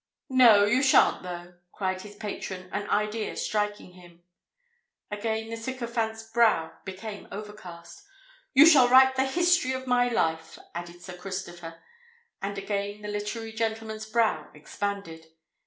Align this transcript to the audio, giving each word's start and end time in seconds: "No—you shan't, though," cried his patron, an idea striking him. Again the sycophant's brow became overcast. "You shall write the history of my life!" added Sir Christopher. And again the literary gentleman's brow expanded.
"No—you 0.31 0.81
shan't, 0.81 1.21
though," 1.21 1.59
cried 1.71 2.01
his 2.01 2.15
patron, 2.15 2.71
an 2.73 2.89
idea 2.89 3.35
striking 3.35 3.91
him. 3.93 4.23
Again 5.11 5.51
the 5.51 5.55
sycophant's 5.55 6.23
brow 6.23 6.71
became 6.85 7.27
overcast. 7.31 8.03
"You 8.55 8.65
shall 8.65 8.89
write 8.89 9.15
the 9.15 9.25
history 9.25 9.73
of 9.73 9.85
my 9.85 10.07
life!" 10.09 10.57
added 10.73 11.03
Sir 11.03 11.15
Christopher. 11.15 11.83
And 12.41 12.57
again 12.57 13.03
the 13.03 13.09
literary 13.09 13.53
gentleman's 13.53 14.07
brow 14.07 14.49
expanded. 14.55 15.27